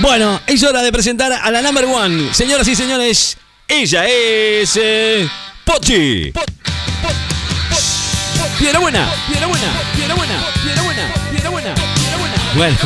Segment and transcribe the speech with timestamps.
[0.00, 2.32] Bueno, es hora de presentar a la number one.
[2.32, 3.36] Señoras y señores,
[3.68, 4.78] ella es.
[4.80, 5.28] Eh,
[5.64, 6.32] Pochi.
[8.58, 12.36] Piedra buena, piedra buena, piedra buena, piedra buena, piedra buena, piedra buena.
[12.56, 12.76] Bueno,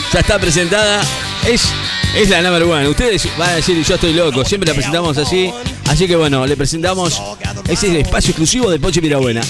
[0.12, 1.02] ya está presentada.
[1.46, 1.68] Es,
[2.16, 2.88] es la number one.
[2.88, 4.42] Ustedes van a decir, yo estoy loco.
[4.42, 5.52] Siempre la presentamos así.
[5.86, 7.20] Así que bueno, le presentamos.
[7.68, 9.42] Ese es el espacio exclusivo de Pochi Pirabuena.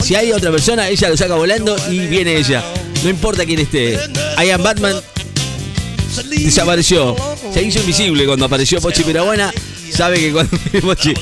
[0.00, 2.64] Si hay otra persona, ella lo saca volando y viene ella.
[3.02, 3.98] No importa quién esté.
[4.42, 4.94] I am Batman
[6.22, 7.16] desapareció.
[7.52, 9.52] Se hizo invisible cuando apareció Pochi Pirabuena.
[9.90, 11.14] Sabe que cuando Pochi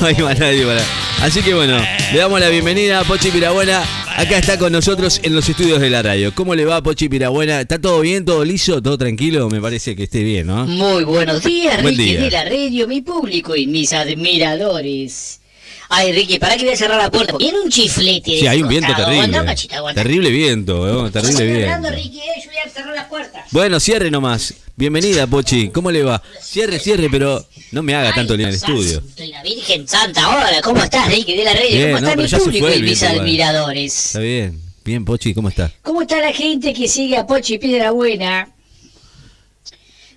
[0.00, 0.82] no hay más nadie para.
[1.20, 1.78] Así que bueno,
[2.12, 3.82] le damos la bienvenida a Pochi Pirabuena.
[4.16, 6.32] Acá está con nosotros en los estudios de la radio.
[6.34, 7.60] ¿Cómo le va Pochi Pirabuena?
[7.60, 9.48] ¿Está todo bien, todo liso, todo tranquilo?
[9.50, 10.66] Me parece que esté bien, ¿no?
[10.66, 12.20] Muy buenos días, Buen Ricky día.
[12.20, 15.40] de la radio, mi público y mis admiradores.
[15.88, 17.36] Ay, Ricky, ¿para que voy a cerrar la puerta?
[17.38, 18.38] Tiene un chiflete.
[18.40, 18.92] Sí, hay un viento.
[18.92, 19.76] Aguanta, terrible.
[19.76, 20.02] aguanta.
[20.02, 21.10] Terrible viento, ¿no?
[21.10, 21.90] terrible viento.
[21.90, 23.13] Ricky, eh, yo voy a cerrar la puerta.
[23.54, 24.52] Bueno, cierre nomás.
[24.74, 25.68] Bienvenida, Pochi.
[25.68, 26.20] ¿Cómo le va?
[26.42, 29.00] Cierre, cierre, pero no me haga tanto en el estudio.
[29.16, 30.28] Soy la Virgen Santa.
[30.28, 31.52] Hola, ¿cómo estás, Ricky de la?
[31.52, 34.06] Bien, ¿Cómo no, está mi público y mis admiradores?
[34.06, 34.60] Está bien.
[34.84, 35.70] Bien, Pochi, ¿cómo está?
[35.82, 38.48] ¿Cómo está la gente que sigue a Pochi Piedra Buena?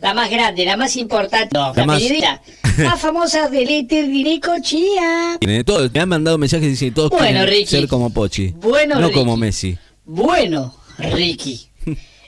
[0.00, 2.02] La más grande, la más importante, no, La la, más-
[2.78, 5.36] más famosa del éter Direco Chía.
[5.38, 7.66] Tiene todo- me han mandado mensajes y dicen todos Bueno, quieren Ricky.
[7.66, 8.48] ser como Pochi.
[8.56, 9.18] Bueno, no Ricky.
[9.20, 9.78] como Messi.
[10.04, 11.68] Bueno, Ricky,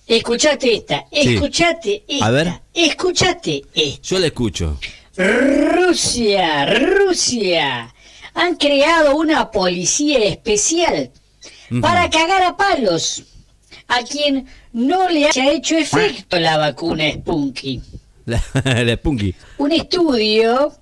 [0.07, 1.35] escuchate esta, Sí.
[1.35, 2.53] escuchate esta, A ver.
[2.75, 4.03] escuchate esta.
[4.03, 4.79] Yo la escucho.
[5.17, 7.95] Rusia, Rusia,
[8.35, 11.11] han creado una policía especial
[11.81, 13.23] para cagar a palos
[13.89, 17.83] a quien no le haya hecho efecto la vacuna Spunky.
[18.27, 19.35] La, la Spunky.
[19.59, 20.73] Un estudio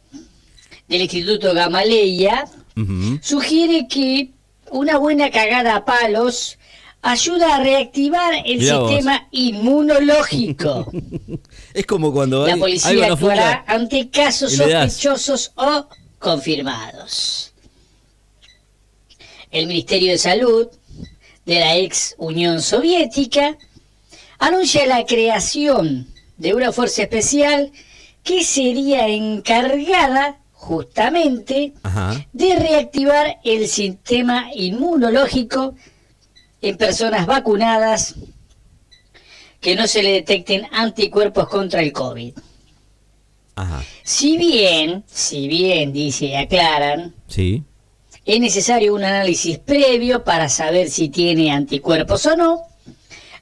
[0.88, 2.46] del Instituto Gamaleya
[3.20, 4.30] sugiere que
[4.70, 6.56] una buena cagada a palos
[7.02, 8.90] ayuda a reactivar el Mirá vos.
[8.90, 10.90] sistema inmunológico.
[11.74, 13.64] Es como cuando La hay- policía algo no actuará funciona.
[13.68, 15.86] ante casos sospechosos o
[16.18, 17.52] confirmados.
[19.50, 20.68] El Ministerio de Salud
[21.46, 23.56] de la ex Unión Soviética
[24.38, 26.06] anuncia la creación
[26.38, 27.72] de una fuerza especial
[28.22, 32.26] que sería encargada justamente Ajá.
[32.32, 35.74] de reactivar el sistema inmunológico
[36.62, 38.14] en personas vacunadas
[39.60, 42.34] que no se le detecten anticuerpos contra el COVID.
[43.56, 43.82] Ajá.
[44.02, 47.62] Si bien, si bien, dice y aclaran, Sí.
[48.24, 52.62] es necesario un análisis previo para saber si tiene anticuerpos o no,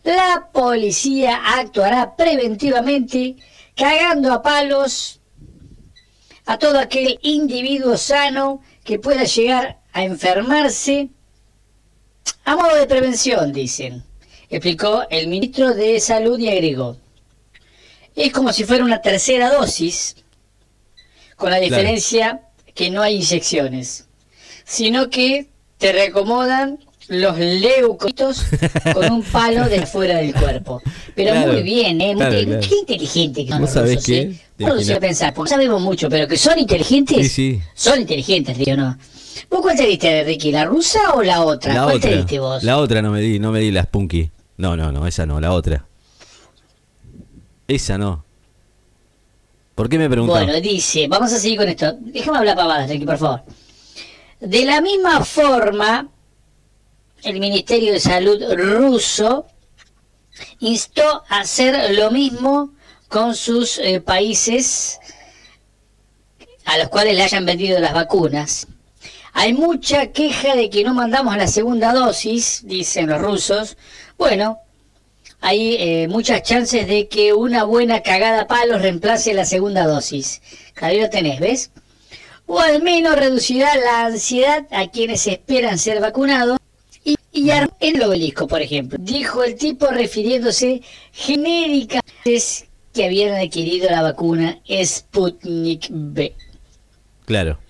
[0.03, 3.37] la policía actuará preventivamente
[3.77, 5.21] cagando a palos
[6.47, 11.11] a todo aquel individuo sano que pueda llegar a enfermarse
[12.48, 14.03] a modo de prevención, dicen,
[14.48, 16.97] explicó el ministro de Salud y agregó.
[18.16, 20.16] Es como si fuera una tercera dosis,
[21.36, 21.70] con la Claro.
[21.76, 22.41] diferencia
[22.75, 24.04] que no hay inyecciones
[24.64, 25.48] sino que
[25.78, 26.78] te reacomodan
[27.09, 28.44] los leucocitos
[28.92, 30.82] con un palo de fuera del cuerpo.
[31.15, 32.09] Pero Claro, muy bien, ¿eh?
[32.09, 32.69] Muy claro, inte- claro.
[32.69, 34.19] Qué inteligente que son ¿Vos los rusos, qué?
[34.20, 34.41] ¿eh?
[34.59, 37.60] Uno no a pensar, porque sabemos mucho, pero que son inteligentes, Sí, sí.
[37.75, 38.98] son inteligentes, digo, ¿no?
[39.50, 40.53] ¿Vos cuál te diste, Ricky?
[40.53, 41.75] ¿La rusa o la otra?
[41.75, 42.16] La ¿Cuál te otra.
[42.19, 42.62] diste vos?
[42.62, 44.31] La otra no me di, no me di la Spunky.
[44.56, 45.87] No, no, no, esa no, la otra.
[47.66, 48.25] Esa no.
[49.75, 50.44] ¿Por qué me preguntás?
[50.44, 51.97] Bueno, dice, vamos a seguir con esto.
[52.00, 53.43] Déjame hablar pavadas, Ricky, por favor.
[54.41, 56.09] De la misma forma,
[57.22, 59.47] el Ministerio de Salud ruso
[60.60, 62.72] instó a hacer lo mismo
[63.09, 64.98] con sus eh, países
[66.65, 68.66] a los cuales le hayan vendido las vacunas.
[69.41, 73.76] Hay mucha queja de que no mandamos la segunda dosis, dicen los rusos.
[74.19, 74.59] Bueno,
[75.41, 80.43] hay eh, muchas chances de que una buena cagada a palos reemplace la segunda dosis.
[80.81, 81.71] Ahí lo tenés, ¿ves?
[82.47, 86.59] O al menos reducirá la ansiedad a quienes esperan ser vacunados
[87.04, 88.98] y, y armar el obelisco, por ejemplo.
[89.00, 90.83] Dijo el tipo refiriéndose
[91.13, 92.42] genéricamente
[92.92, 96.34] que habían adquirido la vacuna Sputnik B.
[97.24, 97.60] Claro.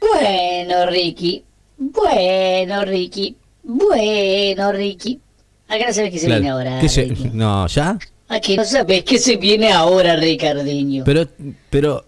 [0.00, 1.44] Bueno, Ricky.
[1.78, 3.36] Bueno, Ricky.
[3.62, 5.20] Bueno, Ricky.
[5.68, 6.40] Acá no sabes qué se claro.
[6.40, 6.80] viene ahora.
[6.80, 7.06] ¿Qué se-.
[7.32, 7.98] No, ¿ya?
[8.28, 11.04] Aquí no sabes qué se viene ahora, Ricardiño.
[11.04, 11.26] Pero,
[11.70, 12.04] pero...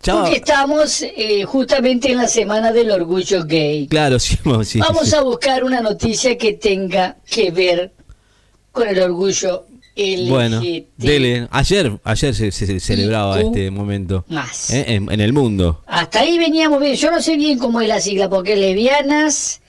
[0.00, 3.88] Chava, Porque estamos eh, justamente en la semana del orgullo gay.
[3.88, 5.16] Claro, sí, vamos, sí, Vamos sí.
[5.16, 7.90] a buscar una noticia que tenga que ver
[8.70, 9.66] con el orgullo
[10.28, 10.60] Bueno,
[10.96, 11.48] dele.
[11.50, 14.24] Ayer, ayer se, se- celebraba este momento.
[14.28, 14.70] Más.
[14.70, 14.84] ¿eh?
[14.94, 15.82] En, en el mundo.
[15.86, 16.94] Hasta ahí veníamos bien.
[16.94, 19.60] Yo no sé bien cómo es la sigla, porque es lesbianas,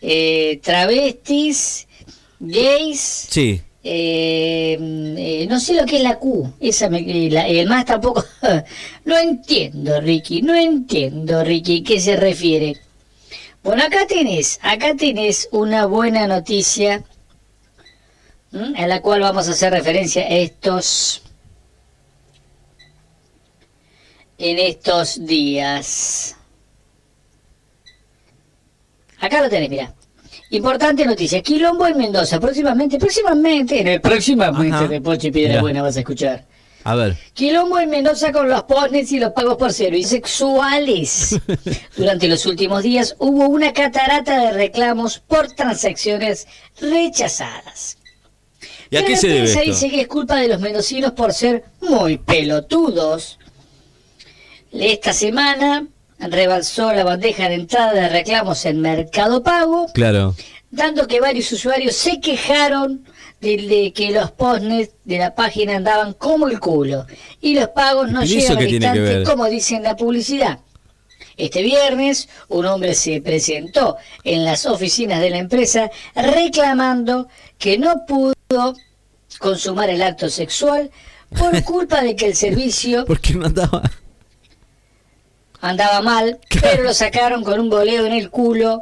[0.00, 1.86] eh, travestis,
[2.40, 2.98] gays
[3.30, 3.60] Sí.
[3.86, 4.78] Eh,
[5.18, 8.24] eh, no sé lo que es la Q, esa me, la- el más tampoco.
[9.04, 12.76] no entiendo, Ricky, no entiendo, Ricky, ¿qué se refiere?
[13.62, 17.02] Bueno, acá tenés, acá tenés una buena noticia
[18.54, 18.72] ¿m?
[18.76, 21.22] a la cual vamos a hacer referencia estos
[24.38, 26.36] en estos días.
[29.20, 29.94] Acá lo tenés, mira.
[30.50, 31.42] Importante noticia.
[31.42, 32.38] Quilombo en Mendoza.
[32.38, 34.88] Próximamente, próximamente, en el próximamente Ajá.
[34.88, 35.62] de Pochi Piedra Mirá.
[35.62, 36.44] Buena vas a escuchar.
[36.84, 37.16] A ver.
[37.32, 41.40] Quilombo en Mendoza con los postnets y los pagos por servicios sexuales.
[41.96, 46.46] Durante los últimos días hubo una catarata de reclamos por transacciones
[46.78, 47.96] rechazadas.
[48.90, 51.64] ¿Y a Pero qué se debe dice que es culpa de los mendocinos por ser
[51.80, 53.38] muy pelotudos.
[54.72, 55.86] Esta semana
[56.18, 60.34] rebalsó la bandeja de entrada de reclamos en Mercado Pago, Claro.
[60.70, 63.04] dando que varios usuarios se quejaron
[63.40, 67.06] de, de que los postnets de la página andaban como el culo
[67.40, 70.58] y los pagos no ¿Y eso llegan al instante como dice en la publicidad.
[71.36, 77.26] Este viernes, un hombre se presentó en las oficinas de la empresa reclamando
[77.58, 78.33] que no pudo
[79.38, 80.90] consumar el acto sexual
[81.36, 83.82] por culpa de que el servicio ¿Por qué no andaba?
[85.60, 88.80] andaba mal, pero lo sacaron con un boleo en el culo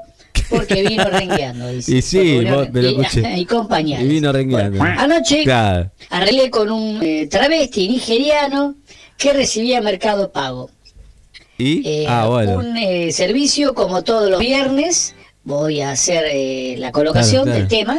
[0.50, 1.68] porque vino rengueando.
[1.68, 1.96] dice.
[1.96, 3.22] Y sí, Porque vos- pero y, escuche.
[3.36, 3.92] y.
[4.02, 4.78] Y vino rengueando.
[4.78, 5.90] Bueno, anoche Claro.
[6.10, 8.74] arreglé con un eh, travesti nigeriano
[9.16, 10.70] que recibía Mercado Pago.
[11.56, 11.88] ¿Y?
[11.88, 12.58] Eh, ah, bueno.
[12.58, 15.14] Un eh, servicio como todos los viernes.
[15.44, 17.98] Voy a hacer eh, la colocación Claro, del tema.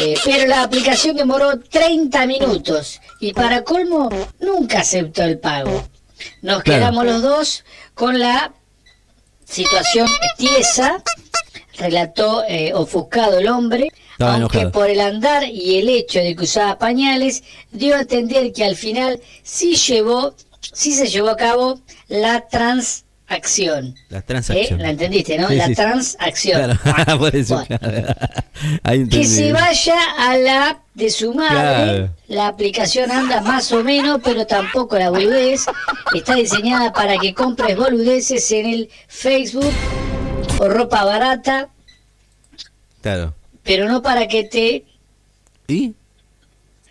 [0.00, 4.08] Eh, pero la aplicación demoró 30 minutos y para colmo
[4.40, 5.86] nunca aceptó el pago.
[6.42, 6.80] Nos Claro.
[6.80, 7.64] quedamos los dos
[7.94, 8.52] con la
[9.44, 10.08] situación
[10.38, 11.02] tiesa,
[11.76, 14.72] relató eh, ofuscado el hombre, Estaba aunque enojado.
[14.72, 18.76] por el andar y el hecho de que usaba pañales, dio a entender que al
[18.76, 22.46] final sí llevó, sí se llevó a cabo la
[23.30, 23.94] transacción.
[24.08, 24.22] La ¿Eh?
[24.22, 24.82] transacción.
[24.82, 25.48] La entendiste, ¿no?
[25.48, 26.78] Sí, la sí, transacción.
[26.78, 27.54] Claro, por eso.
[27.54, 27.78] Bueno.
[27.78, 28.14] claro.
[28.82, 31.54] Ahí Que se vaya a la app de su madre.
[31.54, 32.10] Claro.
[32.28, 35.64] La aplicación anda más o menos, pero tampoco la boludez.
[36.14, 39.72] Está diseñada para que compres boludeces en el Facebook
[40.58, 41.68] o ropa barata,
[43.00, 43.32] Claro.
[43.62, 44.84] pero no para que te
[45.68, 45.94] ¿Y?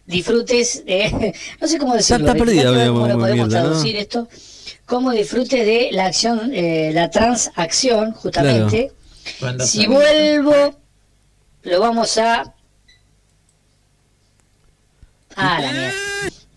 [0.07, 1.35] disfrutes de...
[1.62, 2.25] No sé cómo decirlo.
[2.25, 4.27] está perdida, medio ¿Cómo lo podemos traducir esto?
[4.89, 8.91] Cómo disfrutes de la acción, eh, la transacción, justamente.
[9.63, 10.75] Si vuelvo,
[11.62, 12.56] lo vamos a...
[15.36, 15.94] Ah, la mierda.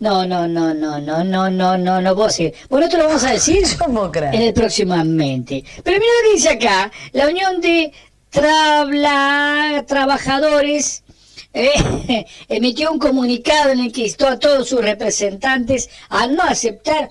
[0.01, 2.55] No, no, no, no, no, no, no, no, no puedo seguir.
[2.71, 3.63] Bueno, esto lo vamos a decir
[4.33, 5.63] en el próximamente.
[5.85, 6.91] Pero mira lo que dice acá.
[7.13, 7.93] La unión de
[8.31, 11.05] trabla- trabajadores
[11.53, 17.11] eh, emitió un comunicado en el que instó a todos sus representantes a no aceptar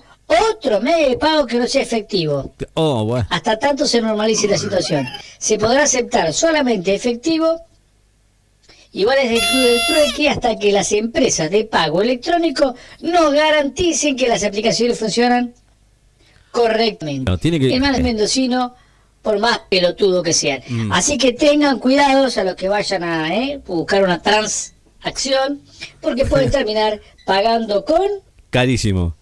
[0.50, 2.52] otro medio de pago que no sea efectivo.
[2.74, 3.26] Oh, bueno.
[3.30, 5.06] Hasta tanto se normalice la situación.
[5.38, 7.60] Se podrá aceptar solamente efectivo
[8.92, 14.16] y vales del club del trueque hasta que las empresas de pago electrónico nos garanticen
[14.16, 15.54] que las aplicaciones funcionan
[16.50, 17.30] correctamente.
[17.30, 18.74] No, tiene que- El mal mendocino,
[19.22, 20.62] por más pelotudo que sean.
[20.68, 20.92] Mm.
[20.92, 25.62] Así que tengan cuidados a los que vayan a eh, buscar una transacción,
[26.00, 28.06] porque pueden terminar pagando con...
[28.50, 29.14] Carísimo.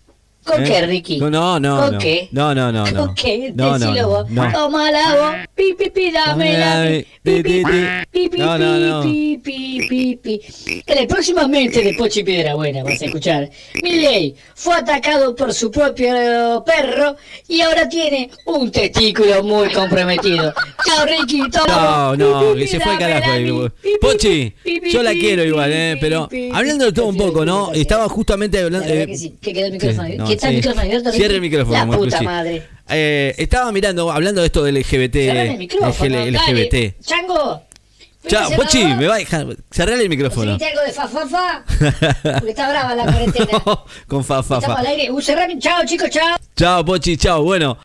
[0.45, 0.67] ¿Con ¿Eh?
[0.69, 1.19] qué, Ricky?
[1.19, 1.81] No, no, no.
[1.81, 1.99] ¿Con no.
[1.99, 2.29] qué?
[2.33, 2.87] No, no, no.
[2.91, 3.07] no.
[3.07, 3.53] ¿Con qué?
[3.55, 4.31] No, no, Decilo no, vos.
[4.31, 4.53] no.
[4.53, 5.49] Tómala vos.
[5.55, 6.83] Pi, pi, pi, dame la
[7.23, 7.63] pi, pi, pi,
[8.11, 9.03] pi, pi, No, no, no.
[9.03, 10.41] pi, pi, pi, pi.
[10.87, 13.51] En el próximamente de Pochi Piedra Buena vas a escuchar.
[13.83, 17.17] Milley fue atacado por su propio perro
[17.47, 20.53] y ahora tiene un testículo muy comprometido.
[20.87, 21.39] Chao, Ricky.
[21.41, 22.15] No, toma.
[22.17, 23.63] no, Pi, pi, que pi, se fue dame carajo.
[23.63, 25.91] la pi, pi, pi, Pochi, pi, pi, yo la pi, quiero pi, igual, pi, ¿eh?
[25.95, 27.73] pi, Pero pi, hablando de todo un poco, ¿no?
[27.73, 28.89] Estaba justamente La hablando.
[28.89, 30.30] eh, que quedó el micrófono.
[30.37, 31.13] No, el micrófono abierto.
[31.13, 32.63] Cierre el micrófono, La puta madre.
[32.89, 35.17] Eh, estaba mirando, hablando de esto del LGBT.
[35.17, 36.17] El micrófono.
[36.17, 36.31] dale.
[36.33, 37.01] LGBT.
[37.05, 37.63] Chango.
[38.27, 39.47] Chao, ¿fuiste Pochi, me va a dejar.
[39.71, 40.59] Cerrale el micrófono.
[40.59, 41.65] ¿Conseguiste algo de fa, fa, fa?
[42.39, 43.63] Porque está brava la cuarentena.
[44.07, 45.11] Con fa, fa, Estamos al aire.
[45.11, 45.59] Uh, cerrame.
[45.59, 46.37] Chao, chicos, chao.
[46.55, 47.43] Chao, Pochi, chao.
[47.43, 47.79] Bueno.